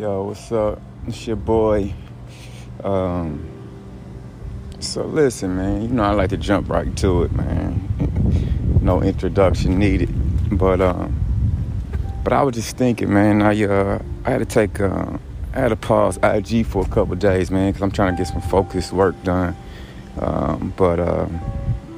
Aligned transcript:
Yo, 0.00 0.22
what's 0.22 0.50
up? 0.50 0.80
It's 1.06 1.26
your 1.26 1.36
boy. 1.36 1.92
Um, 2.82 3.46
so 4.78 5.04
listen, 5.04 5.54
man. 5.54 5.82
You 5.82 5.88
know 5.88 6.04
I 6.04 6.12
like 6.12 6.30
to 6.30 6.38
jump 6.38 6.70
right 6.70 6.96
to 6.96 7.24
it, 7.24 7.32
man. 7.32 8.78
No 8.80 9.02
introduction 9.02 9.78
needed. 9.78 10.08
But 10.56 10.80
um, 10.80 11.20
but 12.24 12.32
I 12.32 12.42
was 12.42 12.54
just 12.54 12.78
thinking, 12.78 13.12
man. 13.12 13.42
I 13.42 13.62
uh, 13.62 13.98
I 14.24 14.30
had 14.30 14.38
to 14.38 14.46
take 14.46 14.80
uh, 14.80 15.18
I 15.52 15.58
had 15.58 15.68
to 15.68 15.76
pause 15.76 16.18
IG 16.22 16.64
for 16.64 16.82
a 16.82 16.88
couple 16.88 17.14
days, 17.16 17.50
man, 17.50 17.68
because 17.68 17.82
I'm 17.82 17.90
trying 17.90 18.16
to 18.16 18.22
get 18.22 18.32
some 18.32 18.40
focused 18.40 18.94
work 18.94 19.22
done. 19.22 19.54
Um, 20.18 20.72
but 20.78 20.98
uh, 20.98 21.26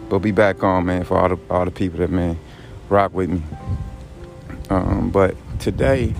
but 0.09 0.19
be 0.19 0.33
back 0.33 0.65
on, 0.65 0.87
man, 0.87 1.05
for 1.05 1.19
all 1.19 1.29
the 1.29 1.39
all 1.49 1.65
the 1.65 1.71
people 1.71 2.01
that 2.01 2.11
man 2.11 2.37
rock 2.89 3.15
with 3.15 3.31
me. 3.31 3.43
Um, 4.71 5.11
but 5.11 5.37
today, 5.61 6.17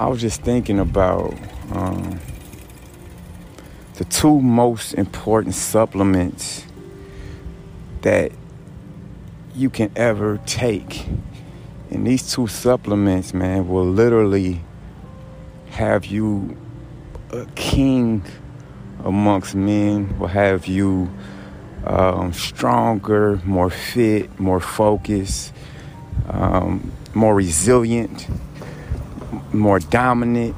I 0.00 0.06
was 0.06 0.22
just 0.22 0.40
thinking 0.40 0.78
about 0.78 1.34
um, 1.72 2.18
the 3.96 4.06
two 4.06 4.40
most 4.40 4.94
important 4.94 5.54
supplements 5.54 6.64
that 8.00 8.32
you 9.54 9.68
can 9.68 9.92
ever 9.96 10.40
take. 10.46 11.06
And 11.90 12.06
these 12.06 12.32
two 12.32 12.46
supplements, 12.46 13.34
man, 13.34 13.68
will 13.68 13.84
literally 13.84 14.62
have 15.68 16.06
you 16.06 16.56
a 17.30 17.44
king 17.54 18.24
amongst 19.04 19.54
men, 19.54 20.18
will 20.18 20.28
have 20.28 20.66
you 20.66 21.10
um, 21.84 22.32
stronger, 22.32 23.38
more 23.44 23.68
fit, 23.68 24.40
more 24.40 24.60
focused, 24.60 25.52
um, 26.30 26.90
more 27.12 27.34
resilient, 27.34 28.26
more 29.52 29.78
dominant, 29.78 30.56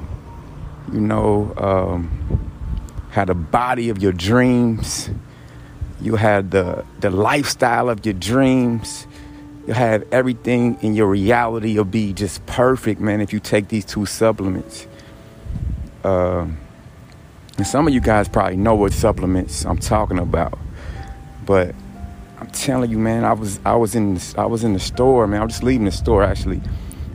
you 0.93 1.01
know, 1.01 1.55
um, 1.57 2.51
had 3.11 3.29
the 3.29 3.35
body 3.35 3.89
of 3.89 4.03
your 4.03 4.13
dreams. 4.13 5.11
You 6.01 6.17
had 6.17 6.51
the, 6.51 6.85
the 7.01 7.11
lifestyle 7.11 7.89
of 7.89 8.05
your 8.05 8.15
dreams. 8.15 9.07
You 9.67 9.75
have 9.75 10.05
everything 10.13 10.79
in 10.83 10.95
your 10.95 11.07
reality. 11.07 11.71
You'll 11.71 11.85
be 11.85 12.13
just 12.13 12.45
perfect, 12.47 13.01
man, 13.01 13.21
if 13.21 13.33
you 13.33 13.39
take 13.39 13.69
these 13.69 13.85
two 13.85 14.07
supplements. 14.07 14.89
Uh, 16.03 16.47
and 17.59 17.67
some 17.67 17.87
of 17.87 17.95
you 17.95 18.01
guys 18.01 18.29
probably 18.29 18.57
know 18.57 18.75
what 18.75 18.93
supplements 18.93 19.65
I'm 19.65 19.79
talking 19.79 20.19
about, 20.19 20.59
but 21.45 21.75
I'm 22.41 22.49
telling 22.49 22.91
you, 22.91 22.99
man, 22.99 23.25
I 23.25 23.35
was 23.35 23.61
I 23.65 23.77
was 23.77 23.95
in 23.95 24.19
I 24.37 24.47
was 24.47 24.65
in 24.65 24.73
the 24.73 24.81
store, 24.81 25.27
man. 25.27 25.43
I 25.43 25.45
was 25.45 25.53
just 25.55 25.63
leaving 25.63 25.85
the 25.85 25.93
store 25.93 26.25
actually, 26.25 26.61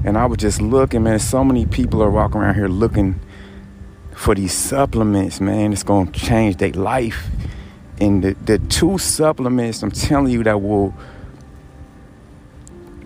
and 0.04 0.18
I 0.18 0.26
was 0.26 0.38
just 0.38 0.62
looking, 0.62 1.04
man. 1.04 1.20
So 1.20 1.44
many 1.44 1.66
people 1.66 2.02
are 2.04 2.10
walking 2.10 2.42
around 2.42 2.56
here 2.56 2.68
looking 2.68 3.20
for 4.14 4.36
these 4.36 4.54
supplements, 4.54 5.40
man. 5.40 5.74
It's 5.74 5.84
gonna 5.84 6.12
change 6.12 6.58
their 6.58 6.72
life. 6.72 7.28
And 8.00 8.24
the, 8.24 8.34
the 8.34 8.60
two 8.60 8.98
supplements 8.98 9.82
I'm 9.82 9.92
telling 9.92 10.32
you 10.32 10.44
that 10.44 10.62
will 10.62 10.94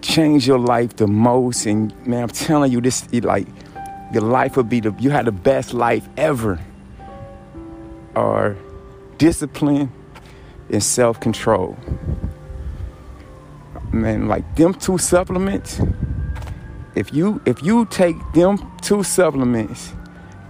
change 0.01 0.47
your 0.47 0.59
life 0.59 0.95
the 0.95 1.07
most. 1.07 1.65
And 1.65 1.93
man, 2.05 2.23
I'm 2.23 2.29
telling 2.29 2.71
you, 2.71 2.81
this 2.81 3.07
it, 3.11 3.23
like 3.23 3.47
your 4.13 4.23
life 4.23 4.57
will 4.57 4.63
be 4.63 4.79
the 4.79 4.93
you 4.99 5.09
had 5.09 5.25
the 5.25 5.31
best 5.31 5.73
life 5.73 6.07
ever. 6.17 6.59
Are 8.15 8.57
discipline 9.17 9.91
and 10.69 10.83
self-control. 10.83 11.77
Man, 13.91 14.27
like 14.27 14.55
them 14.55 14.73
two 14.73 14.97
supplements, 14.97 15.81
if 16.95 17.13
you 17.13 17.41
if 17.45 17.63
you 17.63 17.85
take 17.85 18.15
them 18.33 18.57
two 18.81 19.03
supplements 19.03 19.93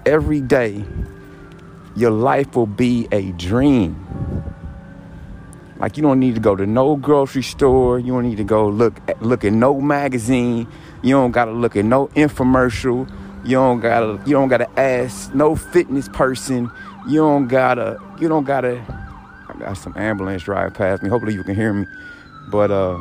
every 0.06 0.41
day, 0.41 0.84
your 1.96 2.12
life 2.12 2.56
will 2.56 2.66
be 2.66 3.07
a 3.12 3.31
dream. 3.34 3.96
Like 5.78 5.97
you 5.97 6.03
don't 6.03 6.19
need 6.19 6.35
to 6.35 6.41
go 6.41 6.56
to 6.56 6.66
no 6.66 6.96
grocery 6.96 7.41
store. 7.41 8.00
You 8.00 8.13
don't 8.13 8.30
need 8.30 8.38
to 8.38 8.44
go 8.44 8.68
look 8.69 9.00
at, 9.07 9.22
look 9.22 9.44
at 9.44 9.53
no 9.53 9.81
magazine. 9.81 10.68
You 11.01 11.16
don't 11.16 11.31
gotta 11.31 11.51
look 11.51 11.75
at 11.75 11.85
no 11.85 12.07
infomercial. 12.09 13.09
You 13.44 13.56
don't 13.56 13.80
gotta 13.80 14.22
you 14.25 14.34
don't 14.34 14.47
gotta 14.47 14.69
ask 14.80 15.34
no 15.34 15.56
fitness 15.56 16.07
person. 16.09 16.72
You 17.07 17.22
don't 17.22 17.47
gotta 17.47 18.00
you 18.19 18.28
don't 18.28 18.44
gotta. 18.46 18.80
I 19.50 19.57
got 19.57 19.78
some 19.78 19.94
ambulance 19.97 20.44
driving 20.44 20.74
past 20.74 21.03
me. 21.03 21.09
Hopefully 21.09 21.34
you 21.34 21.44
can 21.44 21.56
hear 21.56 21.74
me. 21.74 21.88
But 22.50 22.69
uh, 22.72 22.97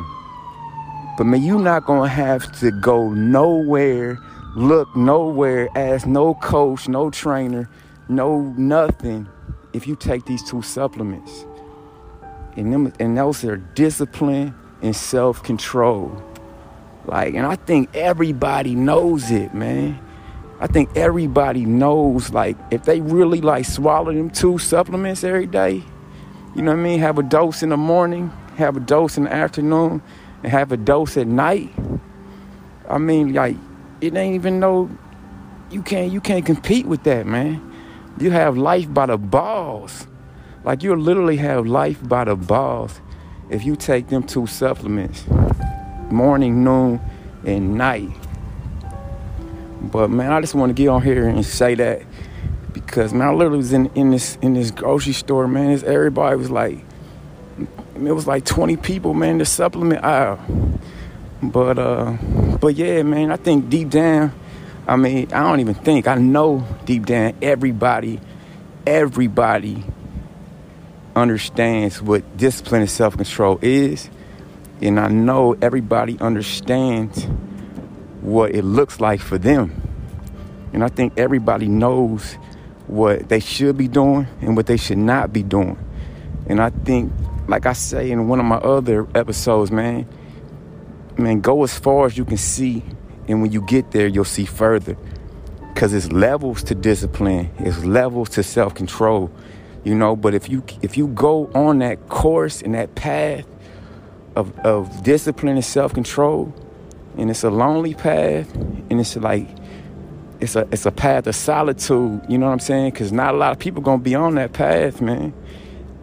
but 1.20 1.26
man, 1.26 1.42
you 1.42 1.58
not 1.58 1.84
gonna 1.84 2.08
have 2.08 2.50
to 2.60 2.70
go 2.70 3.10
nowhere 3.10 4.18
look 4.54 4.96
nowhere, 4.96 5.68
ask 5.76 6.06
no 6.06 6.32
coach, 6.32 6.88
no 6.88 7.10
trainer, 7.10 7.68
no 8.08 8.40
nothing 8.56 9.28
if 9.74 9.86
you 9.86 9.96
take 9.96 10.24
these 10.24 10.42
two 10.42 10.62
supplements. 10.62 11.44
And 12.56 12.72
them 12.72 12.90
and 12.98 13.18
those 13.18 13.44
are 13.44 13.58
discipline 13.58 14.54
and 14.80 14.96
self-control. 14.96 16.22
Like, 17.04 17.34
and 17.34 17.44
I 17.44 17.56
think 17.56 17.94
everybody 17.94 18.74
knows 18.74 19.30
it, 19.30 19.52
man. 19.52 20.00
I 20.58 20.68
think 20.68 20.88
everybody 20.96 21.66
knows, 21.66 22.30
like, 22.30 22.56
if 22.70 22.84
they 22.84 23.02
really 23.02 23.42
like 23.42 23.66
swallow 23.66 24.10
them 24.10 24.30
two 24.30 24.56
supplements 24.56 25.22
every 25.22 25.46
day, 25.46 25.84
you 26.54 26.62
know 26.62 26.72
what 26.72 26.80
I 26.80 26.82
mean? 26.82 26.98
Have 27.00 27.18
a 27.18 27.22
dose 27.22 27.62
in 27.62 27.68
the 27.68 27.76
morning, 27.76 28.30
have 28.56 28.78
a 28.78 28.80
dose 28.80 29.18
in 29.18 29.24
the 29.24 29.32
afternoon, 29.34 30.02
and 30.42 30.52
have 30.52 30.72
a 30.72 30.76
dose 30.76 31.16
at 31.16 31.26
night. 31.26 31.72
I 32.88 32.98
mean, 32.98 33.32
like, 33.34 33.56
it 34.00 34.16
ain't 34.16 34.34
even 34.34 34.60
no 34.60 34.90
you 35.70 35.82
can't 35.82 36.12
you 36.12 36.20
can't 36.20 36.44
compete 36.44 36.86
with 36.86 37.04
that, 37.04 37.26
man. 37.26 37.66
You 38.18 38.30
have 38.30 38.58
life 38.58 38.92
by 38.92 39.06
the 39.06 39.16
balls. 39.16 40.06
Like 40.64 40.82
you 40.82 40.94
literally 40.94 41.36
have 41.38 41.66
life 41.66 42.06
by 42.06 42.24
the 42.24 42.36
balls 42.36 43.00
if 43.48 43.64
you 43.64 43.76
take 43.76 44.08
them 44.08 44.22
two 44.22 44.46
supplements. 44.46 45.24
Morning, 46.10 46.64
noon, 46.64 47.00
and 47.46 47.76
night. 47.76 48.10
But 49.80 50.10
man, 50.10 50.32
I 50.32 50.40
just 50.40 50.54
want 50.54 50.70
to 50.70 50.74
get 50.74 50.88
on 50.88 51.02
here 51.02 51.28
and 51.28 51.46
say 51.46 51.74
that 51.76 52.02
because 52.72 53.14
man, 53.14 53.28
I 53.28 53.32
literally 53.32 53.58
was 53.58 53.72
in, 53.72 53.86
in 53.94 54.10
this 54.10 54.36
in 54.42 54.54
this 54.54 54.70
grocery 54.70 55.12
store, 55.12 55.46
man. 55.46 55.72
This, 55.72 55.82
everybody 55.84 56.36
was 56.36 56.50
like 56.50 56.84
it 58.06 58.12
was 58.12 58.26
like 58.26 58.44
20 58.44 58.76
people, 58.76 59.14
man, 59.14 59.38
the 59.38 59.44
supplement 59.44 60.04
aisle. 60.04 60.38
But 61.42 61.78
uh, 61.78 62.16
but 62.60 62.74
yeah, 62.74 63.02
man, 63.02 63.32
I 63.32 63.36
think 63.36 63.70
deep 63.70 63.88
down, 63.88 64.32
I 64.86 64.96
mean, 64.96 65.32
I 65.32 65.42
don't 65.42 65.60
even 65.60 65.74
think 65.74 66.06
I 66.06 66.16
know 66.16 66.66
deep 66.84 67.06
down 67.06 67.34
everybody, 67.40 68.20
everybody 68.86 69.84
understands 71.16 72.02
what 72.02 72.36
discipline 72.36 72.82
and 72.82 72.90
self 72.90 73.16
control 73.16 73.58
is, 73.62 74.10
and 74.82 75.00
I 75.00 75.08
know 75.08 75.56
everybody 75.62 76.18
understands 76.20 77.24
what 78.20 78.54
it 78.54 78.62
looks 78.62 79.00
like 79.00 79.20
for 79.20 79.38
them, 79.38 79.80
and 80.74 80.84
I 80.84 80.88
think 80.88 81.14
everybody 81.16 81.68
knows 81.68 82.34
what 82.86 83.30
they 83.30 83.40
should 83.40 83.78
be 83.78 83.88
doing 83.88 84.26
and 84.42 84.56
what 84.56 84.66
they 84.66 84.76
should 84.76 84.98
not 84.98 85.32
be 85.32 85.42
doing, 85.42 85.78
and 86.48 86.60
I 86.60 86.68
think, 86.68 87.12
like 87.50 87.66
I 87.66 87.74
say 87.74 88.10
in 88.10 88.28
one 88.28 88.40
of 88.40 88.46
my 88.46 88.56
other 88.56 89.06
episodes, 89.14 89.70
man 89.70 90.06
man, 91.20 91.40
go 91.40 91.62
as 91.62 91.78
far 91.78 92.06
as 92.06 92.18
you 92.18 92.24
can 92.24 92.36
see. 92.36 92.82
And 93.28 93.42
when 93.42 93.52
you 93.52 93.62
get 93.62 93.92
there, 93.92 94.06
you'll 94.06 94.24
see 94.24 94.46
further. 94.46 94.96
Because 95.72 95.92
it's 95.92 96.10
levels 96.10 96.62
to 96.64 96.74
discipline, 96.74 97.50
it's 97.58 97.84
levels 97.84 98.30
to 98.30 98.42
self 98.42 98.74
control, 98.74 99.30
you 99.84 99.94
know. 99.94 100.16
But 100.16 100.34
if 100.34 100.48
you 100.48 100.64
if 100.82 100.96
you 100.96 101.06
go 101.08 101.50
on 101.54 101.78
that 101.78 102.08
course 102.08 102.60
and 102.60 102.74
that 102.74 102.94
path 102.96 103.46
of, 104.34 104.58
of 104.60 105.04
discipline 105.04 105.54
and 105.54 105.64
self 105.64 105.94
control, 105.94 106.52
and 107.16 107.30
it's 107.30 107.44
a 107.44 107.50
lonely 107.50 107.94
path, 107.94 108.52
and 108.56 109.00
it's 109.00 109.16
like 109.16 109.46
it's 110.40 110.56
a 110.56 110.66
it's 110.72 110.86
a 110.86 110.90
path 110.90 111.26
of 111.28 111.36
solitude, 111.36 112.20
you 112.28 112.36
know 112.36 112.46
what 112.46 112.52
I'm 112.52 112.58
saying? 112.58 112.90
Because 112.90 113.12
not 113.12 113.34
a 113.34 113.38
lot 113.38 113.52
of 113.52 113.58
people 113.58 113.80
gonna 113.80 114.02
be 114.02 114.16
on 114.16 114.34
that 114.34 114.52
path, 114.52 115.00
man. 115.00 115.32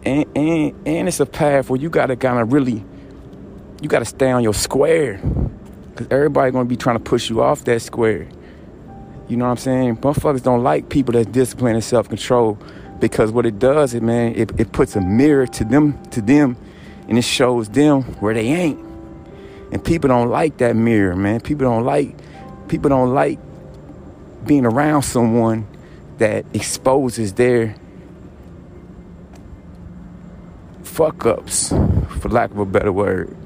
And 0.08 0.36
and 0.36 0.74
and 0.86 1.08
it's 1.08 1.20
a 1.20 1.26
path 1.26 1.68
where 1.68 1.80
you 1.80 1.90
gotta 1.90 2.16
kind 2.16 2.38
of 2.40 2.52
really 2.52 2.84
you 3.80 3.88
got 3.88 4.00
to 4.00 4.04
stay 4.04 4.30
on 4.30 4.42
your 4.42 4.54
square 4.54 5.18
because 5.90 6.08
everybody 6.10 6.50
to 6.50 6.64
be 6.64 6.76
trying 6.76 6.96
to 6.96 7.02
push 7.02 7.30
you 7.30 7.42
off 7.42 7.64
that 7.64 7.80
square. 7.80 8.28
You 9.28 9.36
know 9.36 9.44
what 9.44 9.52
I'm 9.52 9.56
saying? 9.58 9.96
Motherfuckers 9.98 10.42
don't 10.42 10.62
like 10.62 10.88
people 10.88 11.12
that's 11.12 11.26
disciplined 11.26 11.76
and 11.76 11.84
self-control 11.84 12.58
because 12.98 13.30
what 13.30 13.46
it 13.46 13.58
does 13.58 13.94
it 13.94 14.02
man, 14.02 14.34
it, 14.34 14.58
it 14.58 14.72
puts 14.72 14.96
a 14.96 15.00
mirror 15.00 15.46
to 15.46 15.64
them, 15.64 16.02
to 16.10 16.20
them, 16.20 16.56
and 17.08 17.18
it 17.18 17.22
shows 17.22 17.68
them 17.68 18.02
where 18.20 18.34
they 18.34 18.48
ain't. 18.48 18.80
And 19.70 19.84
people 19.84 20.08
don't 20.08 20.30
like 20.30 20.58
that 20.58 20.74
mirror, 20.74 21.14
man. 21.14 21.40
People 21.40 21.68
don't 21.68 21.84
like, 21.84 22.16
people 22.68 22.88
don't 22.88 23.12
like 23.12 23.38
being 24.46 24.64
around 24.64 25.02
someone 25.02 25.68
that 26.18 26.46
exposes 26.54 27.34
their 27.34 27.76
fuck 30.98 31.26
ups, 31.26 31.68
for 31.68 32.28
lack 32.28 32.50
of 32.50 32.58
a 32.58 32.66
better 32.66 32.90
word 32.90 33.36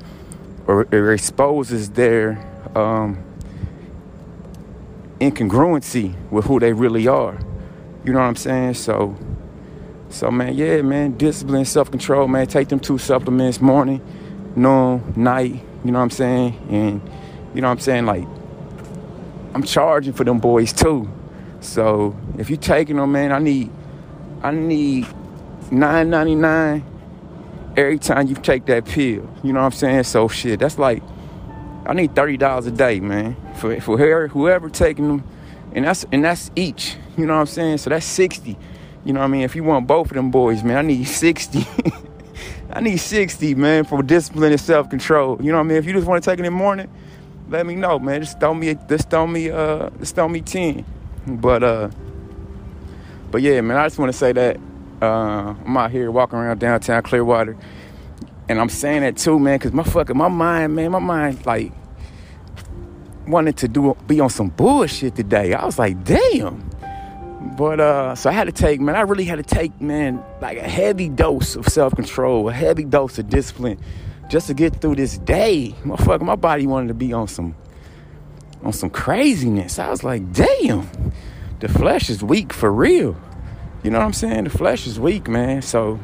or, 0.67 0.89
or 0.91 1.13
exposes 1.13 1.91
their 1.91 2.31
um, 2.75 3.23
incongruency 5.21 6.15
with 6.31 6.47
who 6.47 6.59
they 6.59 6.73
really 6.73 7.07
are. 7.07 7.39
You 8.07 8.15
know 8.15 8.21
what 8.21 8.25
I'm 8.25 8.37
saying? 8.37 8.73
So, 8.73 9.15
so 10.09 10.31
man, 10.31 10.55
yeah, 10.55 10.81
man, 10.81 11.19
discipline, 11.19 11.67
self-control, 11.67 12.27
man. 12.27 12.47
Take 12.47 12.71
them 12.71 12.81
two 12.81 12.97
supplements, 12.97 13.61
morning, 13.61 14.01
noon, 14.57 15.13
night. 15.15 15.63
You 15.85 15.93
know 15.93 15.99
what 15.99 16.05
I'm 16.05 16.11
saying? 16.11 16.59
And 16.71 17.03
you 17.55 17.61
know 17.61 17.69
what 17.69 17.73
I'm 17.73 17.81
saying? 17.81 18.07
Like, 18.07 18.27
I'm 19.53 19.63
charging 19.63 20.15
for 20.15 20.25
them 20.25 20.39
boys 20.39 20.73
too. 20.73 21.07
So 21.61 22.17
if 22.39 22.49
you 22.49 22.57
taking 22.57 22.97
them, 22.97 23.13
man, 23.13 23.31
I 23.31 23.41
need, 23.41 23.71
I 24.43 24.53
need 24.53 25.05
9.99 25.65 26.92
every 27.77 27.99
time 27.99 28.27
you 28.27 28.35
take 28.35 28.67
that 28.67 28.85
pill. 28.85 29.29
You 29.43 29.53
know 29.53 29.61
what 29.61 29.67
I'm 29.67 29.73
saying? 29.73 30.05
So 30.05 30.29
shit, 30.29 30.61
that's 30.61 30.79
like 30.79 31.03
I 31.87 31.95
need 31.95 32.15
thirty 32.15 32.37
dollars 32.37 32.67
a 32.67 32.71
day, 32.71 33.01
man, 33.01 33.37
for 33.57 33.81
for 33.81 33.97
whoever, 33.99 34.29
whoever 34.29 34.69
taking 34.69 35.09
them, 35.09 35.25
and 35.75 35.85
that's 35.85 36.05
and 36.13 36.25
that's 36.25 36.51
each. 36.57 36.97
You 37.17 37.27
know 37.27 37.35
what 37.35 37.41
I'm 37.41 37.47
saying? 37.47 37.79
So 37.79 37.91
that's 37.91 38.07
sixty. 38.07 38.57
You 39.05 39.13
know 39.13 39.21
what 39.21 39.27
I 39.27 39.29
mean? 39.29 39.43
If 39.43 39.57
you 39.57 39.65
want 39.65 39.87
both 39.87 40.09
of 40.09 40.15
them 40.15 40.31
boys, 40.31 40.63
man, 40.63 40.77
I 40.77 40.83
need 40.83 41.05
sixty. 41.05 41.67
I 42.71 42.81
need 42.81 42.99
sixty, 42.99 43.55
man, 43.55 43.85
for 43.85 44.03
discipline 44.03 44.53
and 44.53 44.61
self 44.61 44.89
control. 44.89 45.39
You 45.43 45.53
know 45.53 45.59
what 45.59 45.65
I 45.65 45.69
mean? 45.69 45.79
If 45.79 45.87
you 45.87 45.93
just 45.93 46.07
want 46.07 46.23
to 46.23 46.31
take 46.31 46.39
it 46.39 46.47
in 46.47 46.53
the 46.53 46.59
morning, 46.59 46.89
let 47.49 47.67
me 47.67 47.75
know, 47.75 47.99
man. 47.99 48.21
Just 48.21 48.39
throw 48.41 48.55
me, 48.55 48.77
just 48.89 49.11
throw 49.11 49.27
me, 49.27 49.51
uh, 49.51 49.91
just 49.99 50.15
throw 50.15 50.29
me 50.29 50.41
ten. 50.41 50.85
But 51.27 51.63
uh, 51.63 51.91
but 53.31 53.43
yeah, 53.43 53.61
man, 53.61 53.77
I 53.77 53.87
just 53.87 53.99
want 53.99 54.13
to 54.13 54.17
say 54.17 54.33
that 54.33 54.59
uh, 55.03 55.55
I'm 55.65 55.77
out 55.77 55.91
here 55.91 56.11
walking 56.11 56.39
around 56.39 56.61
downtown 56.61 57.03
Clearwater 57.03 57.57
and 58.49 58.61
I'm 58.61 58.69
saying 58.69 59.03
that 59.03 59.17
too, 59.17 59.39
man, 59.39 59.59
because 59.59 59.73
my 59.73 59.83
fucking 59.83 60.17
my 60.17 60.29
mind, 60.29 60.75
man, 60.75 60.91
my 60.91 60.99
mind 60.99 61.47
like 61.47 61.73
wanted 63.27 63.57
to 63.59 63.69
do 63.69 63.97
be 64.07 64.21
on 64.21 64.31
some 64.31 64.49
bullshit 64.49 65.15
today. 65.15 65.55
I 65.55 65.65
was 65.65 65.79
like, 65.79 66.05
damn. 66.05 66.69
But 67.57 67.81
uh, 67.81 68.15
so 68.15 68.31
I 68.31 68.33
had 68.33 68.45
to 68.45 68.53
take, 68.53 68.81
man, 68.81 68.95
I 68.95 69.01
really 69.01 69.25
had 69.25 69.37
to 69.37 69.43
take, 69.43 69.81
man, 69.81 70.23
like 70.41 70.59
a 70.59 70.69
heavy 70.69 71.09
dose 71.09 71.57
of 71.57 71.67
self-control, 71.67 72.49
a 72.49 72.53
heavy 72.53 72.85
dose 72.85 73.19
of 73.19 73.29
discipline, 73.29 73.81
just 74.29 74.47
to 74.47 74.55
get 74.55 74.81
through 74.81 74.97
this 74.97 75.19
day. 75.19 75.75
Motherfucker, 75.83 76.23
my 76.23 76.37
body 76.37 76.67
wanted 76.67 76.89
to 76.89 76.95
be 76.95 77.13
on 77.13 77.29
some 77.29 77.55
on 78.63 78.73
some 78.73 78.91
craziness. 78.91 79.79
I 79.79 79.91
was 79.91 80.05
like, 80.05 80.33
damn, 80.33 80.89
the 81.61 81.69
flesh 81.69 82.11
is 82.11 82.23
weak 82.23 82.53
for 82.53 82.73
real. 82.73 83.17
You 83.83 83.91
know 83.91 83.99
what 83.99 84.05
I'm 84.05 84.13
saying? 84.13 84.45
The 84.45 84.51
flesh 84.51 84.87
is 84.87 85.01
weak, 85.01 85.29
man. 85.29 85.63
So 85.63 85.99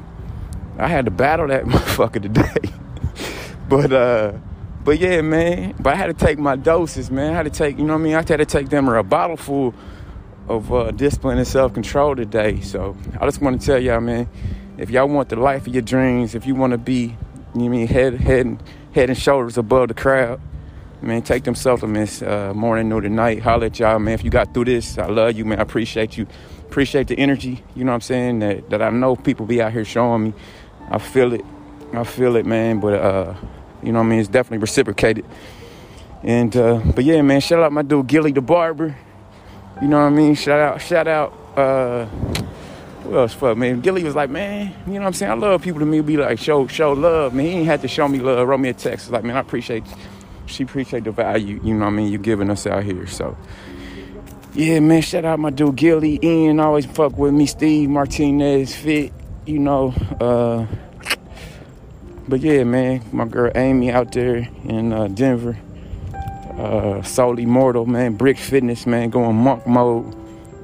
I 0.79 0.89
had 0.89 1.05
to 1.05 1.11
battle 1.11 1.49
that 1.49 1.65
motherfucker 1.67 2.23
today. 2.23 2.73
but 3.69 3.93
uh 3.93 4.33
but 4.85 4.99
yeah, 4.99 5.21
man. 5.21 5.75
But 5.79 5.93
I 5.93 5.97
had 5.97 6.07
to 6.07 6.15
take 6.15 6.39
my 6.39 6.57
doses, 6.57 7.11
man. 7.11 7.33
I 7.33 7.37
had 7.37 7.43
to 7.45 7.51
take, 7.51 7.79
you 7.79 7.85
know 7.85 7.93
what 7.93 8.01
I 8.01 8.05
mean? 8.05 8.15
I 8.15 8.19
had 8.19 8.39
to 8.39 8.47
take 8.47 8.71
them 8.71 8.89
or 8.89 8.97
a 8.97 9.05
bottle 9.05 9.37
full 9.37 9.75
of 10.49 10.73
uh, 10.73 10.91
discipline 10.93 11.37
and 11.37 11.47
self-control 11.47 12.17
today. 12.17 12.61
So 12.63 12.97
I 13.21 13.27
just 13.27 13.43
want 13.43 13.61
to 13.61 13.67
tell 13.67 13.79
y'all, 13.79 14.01
man, 14.01 14.29
if 14.79 14.89
y'all 14.89 15.09
want 15.09 15.29
the 15.29 15.37
life 15.37 15.67
of 15.67 15.75
your 15.75 15.83
dreams, 15.83 16.35
if 16.35 16.47
you 16.47 16.55
want 16.55 16.71
to 16.71 16.79
be, 16.79 17.17
you 17.55 17.61
know 17.61 17.67
I 17.67 17.69
mean, 17.69 17.87
head 17.87 18.15
head 18.15 18.63
head 18.93 19.11
and 19.11 19.19
shoulders 19.19 19.59
above 19.59 19.89
the 19.89 19.95
crowd, 19.95 20.41
man, 21.03 21.23
take 21.23 21.45
them 21.45 21.55
supplements 21.55 22.23
uh, 22.23 22.53
morning, 22.55 22.89
noon, 22.89 23.15
night. 23.15 23.41
Holler 23.41 23.67
at 23.67 23.79
y'all, 23.79 23.99
man. 23.99 24.15
If 24.15 24.25
you 24.25 24.31
got 24.31 24.55
through 24.55 24.67
this, 24.67 24.99
I 24.99 25.07
love 25.07 25.37
you, 25.37 25.45
man. 25.45 25.59
I 25.59 25.63
appreciate 25.63 26.17
you. 26.17 26.27
Appreciate 26.61 27.09
the 27.09 27.19
energy. 27.19 27.63
You 27.75 27.85
know 27.85 27.93
what 27.93 27.97
I'm 27.97 28.01
saying? 28.03 28.39
That 28.41 28.71
that 28.71 28.83
I 28.83 28.91
know 28.91 29.17
people 29.17 29.47
be 29.47 29.63
out 29.63 29.73
here 29.73 29.85
showing 29.85 30.25
me. 30.25 30.35
I 30.91 30.99
feel 30.99 31.33
it. 31.33 31.45
I 31.93 32.05
feel 32.05 32.37
it, 32.37 32.47
man. 32.47 32.81
But 32.81 32.95
uh, 32.95 33.35
you 33.83 33.93
know 33.93 34.01
what 34.01 34.07
I 34.07 34.09
mean? 34.09 34.21
It's 34.21 34.29
definitely 34.29 34.59
reciprocated. 34.59 35.25
And 36.23 36.57
uh, 36.57 36.81
but 36.95 37.05
yeah, 37.05 37.23
man, 37.23 37.41
shout 37.41 37.63
out 37.63 37.73
my 37.73 37.83
dude 37.83 38.07
Gilly 38.07 38.33
the 38.33 38.41
barber. 38.41 38.97
You 39.81 39.89
know 39.89 40.01
what 40.01 40.07
I 40.07 40.11
mean? 40.11 40.35
Shout 40.35 40.59
out, 40.59 40.81
shout 40.81 41.07
out, 41.07 41.33
uh 41.57 42.07
who 43.05 43.17
else 43.17 43.33
fuck 43.33 43.57
man? 43.57 43.81
Gilly 43.81 44.05
was 44.05 44.15
like, 44.15 44.29
man, 44.29 44.75
you 44.87 44.95
know 44.95 45.01
what 45.01 45.07
I'm 45.07 45.13
saying? 45.15 45.33
I 45.33 45.35
love 45.35 45.63
people 45.63 45.81
to 45.81 45.87
me 45.87 46.01
be 46.01 46.17
like 46.17 46.39
show 46.39 46.67
show 46.67 46.93
love. 46.93 47.33
Man, 47.33 47.47
he 47.47 47.53
ain't 47.53 47.67
had 47.67 47.81
to 47.83 47.89
show 47.89 48.07
me 48.09 48.19
love, 48.19 48.47
wrote 48.47 48.59
me 48.59 48.69
a 48.69 48.75
text. 48.75 49.11
Like, 49.11 49.25
man, 49.25 49.37
I 49.37 49.41
appreciate 49.41 49.85
she 50.49 50.65
appreciate 50.65 51.05
the 51.05 51.13
value, 51.13 51.61
you 51.63 51.75
know 51.75 51.85
what 51.85 51.93
I 51.93 51.97
mean, 51.97 52.13
you 52.13 52.19
giving 52.19 52.51
us 52.51 52.67
out 52.67 52.85
here. 52.85 53.07
So 53.07 53.37
yeah, 54.55 54.81
man, 54.81 55.03
shout 55.03 55.25
out 55.25 55.39
my 55.39 55.51
dude 55.51 55.77
Gilly, 55.77 56.19
Ian 56.23 56.61
always 56.61 56.87
fuck 56.87 57.17
with 57.17 57.33
me, 57.35 57.47
Steve 57.47 57.89
Martinez, 57.89 58.75
Fit, 58.75 59.13
you 59.47 59.59
know, 59.59 59.93
uh, 60.21 60.67
but 62.29 62.41
yeah, 62.41 62.63
man, 62.65 63.03
my 63.11 63.25
girl 63.25 63.51
Amy 63.55 63.91
out 63.91 64.13
there 64.13 64.49
in 64.65 64.93
uh, 64.93 65.09
Denver, 65.09 65.57
uh, 66.59 67.03
Soul 67.03 67.39
Immortal, 67.39 67.87
man, 67.87 68.15
Brick 68.15 68.37
Fitness, 68.37 68.87
man, 68.87 69.09
going 69.09 69.37
monk 69.37 69.67
mode. 69.67 70.15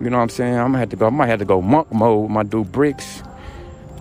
You 0.01 0.11
know 0.11 0.19
what 0.19 0.25
I'm 0.25 0.29
saying? 0.29 0.55
I'm 0.55 0.69
gonna 0.69 0.81
have 0.81 0.91
to 0.91 0.97
go. 0.97 1.07
I 1.07 1.11
might 1.11 1.29
have 1.29 1.39
to 1.39 1.45
go 1.45 1.63
monk 1.63 1.91
mode. 1.93 2.29
My 2.29 2.43
dude 2.43 2.71
Bricks. 2.71 3.23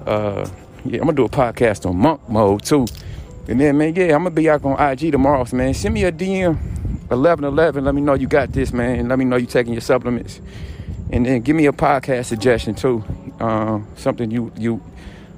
Uh, 0.05 0.49
yeah, 0.83 0.99
I'm 0.99 1.05
gonna 1.05 1.13
do 1.13 1.23
a 1.23 1.29
podcast 1.29 1.85
on 1.85 1.95
monk 1.95 2.27
mode 2.27 2.63
too. 2.63 2.85
And 3.47 3.59
then, 3.59 3.77
man, 3.77 3.93
yeah, 3.95 4.15
I'm 4.15 4.23
gonna 4.23 4.31
be 4.31 4.49
out 4.49 4.63
on 4.63 4.79
IG 4.79 5.11
tomorrow, 5.11 5.45
man. 5.51 5.73
Send 5.73 5.93
me 5.93 6.05
a 6.05 6.11
DM, 6.11 6.55
1111. 7.09 7.83
Let 7.83 7.93
me 7.93 8.01
know 8.01 8.13
you 8.13 8.27
got 8.27 8.51
this, 8.53 8.71
man. 8.71 8.99
And 8.99 9.09
let 9.09 9.19
me 9.19 9.25
know 9.25 9.35
you 9.35 9.47
taking 9.47 9.73
your 9.73 9.81
supplements. 9.81 10.39
And 11.11 11.25
then 11.25 11.41
give 11.41 11.55
me 11.55 11.65
a 11.65 11.73
podcast 11.73 12.25
suggestion 12.25 12.73
too. 12.75 13.03
Um, 13.39 13.87
something 13.95 14.31
you 14.31 14.51
you 14.57 14.81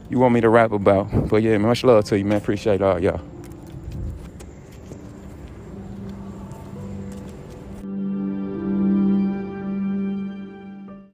you 0.10 0.20
want 0.20 0.34
me 0.34 0.42
to 0.42 0.50
rap 0.50 0.72
about. 0.72 1.30
But 1.30 1.42
yeah, 1.42 1.58
much 1.58 1.84
love 1.84 2.06
to 2.06 2.18
you, 2.18 2.26
man. 2.26 2.38
Appreciate 2.38 2.82
all 2.82 3.00
y'all. 3.00 3.22